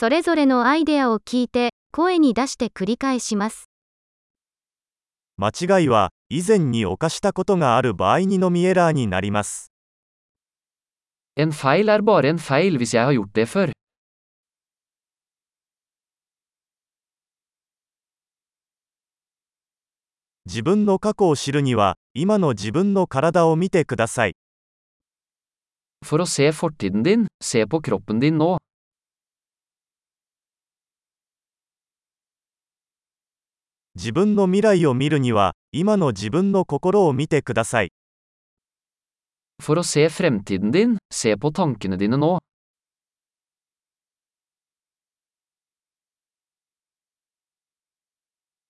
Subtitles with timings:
[0.00, 3.68] それぞれのアイデアを聞いて、声に出して繰り返します。
[5.36, 9.70] 間違いは以前に犯したことがある場合にのみエラーになります。
[11.36, 13.72] En feil er bare en feil hvis jeg har gjort det før.
[20.46, 24.32] 自分の過去を知るには、今の自分の体を見てください。
[26.02, 28.56] For å se fortiden din, se på kroppen din nå.
[33.96, 37.92] 自分の未来を見るには、今の自分の心を見てください。
[39.60, 42.38] For å se fremtiden din, se på tankene dine nå.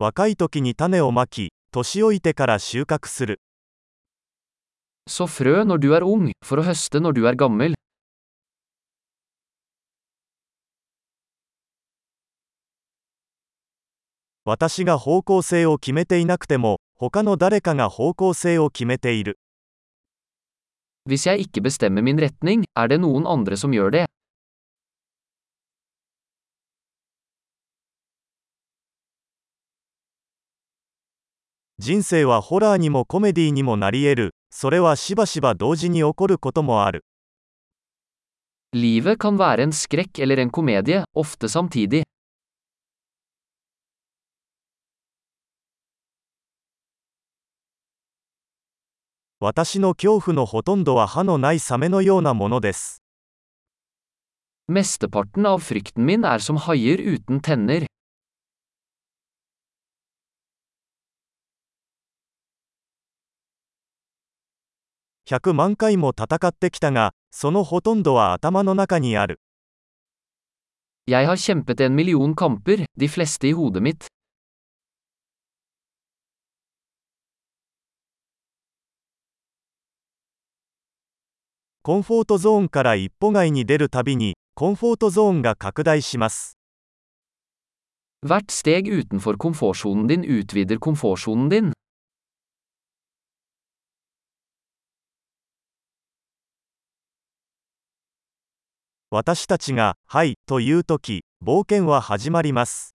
[0.00, 3.40] 若い時に種をまき、年老いてから収穫する。
[5.08, 7.74] Så frø når du er ung, for å høste når du er gammel.
[14.46, 19.38] 私が方向性を決めていなくても他の誰かが方向性を決めている。
[31.78, 34.34] 人生はホラーにもコメディーにもなり得る。
[34.50, 37.04] それはしばしば同時に起こることもある。
[49.46, 53.02] 私の恐怖のほとんどは歯のないサメのようなものです。
[54.72, 57.84] Mesteparten av frykten min er som haier uten tenner.
[65.28, 69.42] 100万回も戦ってきたが、そのほとんどは頭の中にある。
[71.06, 74.13] Jeg har kjempet en million kamper, de fleste i hodet mitt.
[81.86, 86.56] コンフォートゾーンから一歩外に出るたびにコンフォートゾーンが拡大します
[99.10, 102.94] 私たちが「はい」という時冒険は始まります。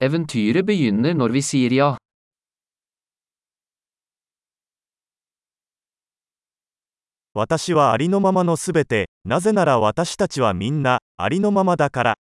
[0.00, 1.96] Eventyret begynner når vi.
[7.34, 12.18] 私はありのままのすべて、なぜなら私たちはみんな、ありのままだから。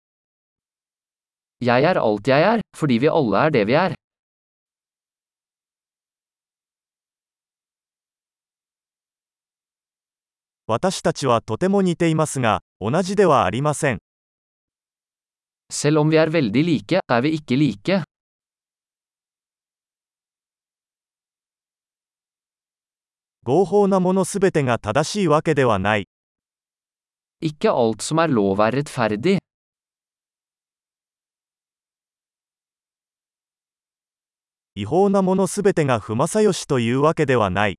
[10.66, 13.98] 私たちはとても似ていますが、同じではありません。
[15.72, 18.17] Selv om vi er veldig like.
[23.48, 26.06] 合法なものすべてが正しいわけではない。
[27.40, 29.38] Ikke alt som er lov er rettferdig.
[34.74, 37.78] 違法なものすべてが不正義というわけではない。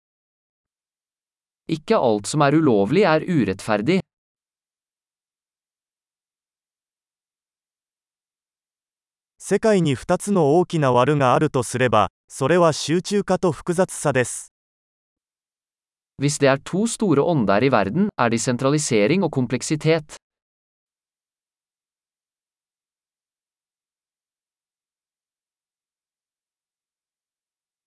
[1.70, 4.00] Ikke alt som er ulovlig er urettferdig.
[9.38, 14.52] 世界に2つの大きな悪があるとすれば、それは集中化と複雑さです。
[16.20, 20.18] Hvis det er to store ånder i verden, er de sentralisering og kompleksitet.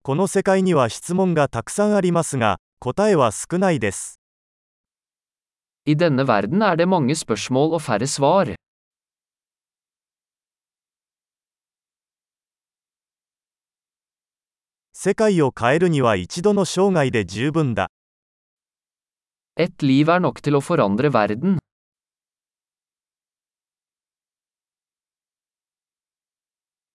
[0.02, 4.18] この世界には質問がたくさんありますが、答えは少ないです。
[5.84, 8.54] I denne verden er det mange spørsmål og færre svar.
[14.94, 17.90] 世界を変えるには一度の生涯で十分だ。
[19.56, 21.58] Et liv er nok til å forandre verden.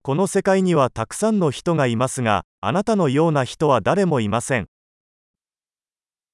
[0.02, 4.68] この世界にはたくさんの人がいますが、あなたのような人は誰もいません。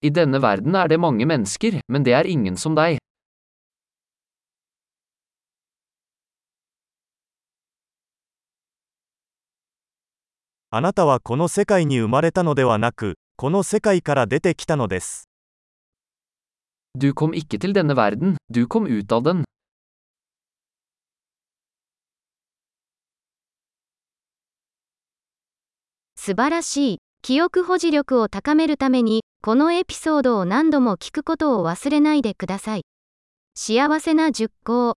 [0.02, 3.00] I denne verden er det mange mennesker, men det er ingen som deg.
[10.70, 15.33] あなたはこの世界に生まれたのではなく、この世界から出てきたのです。
[16.96, 19.44] Du kom ikke til denne verden, du kom ut av den.
[26.16, 26.98] 素晴らしい。
[27.22, 32.86] 記憶保持力を高めるために、このエピソードを何度も聞くことを忘れないでください。
[33.56, 34.94] 幸せな熟考。